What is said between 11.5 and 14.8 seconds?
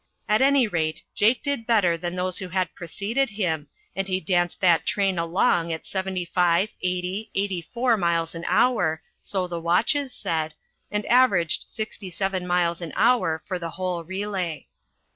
67 miles an hour for the whole relay.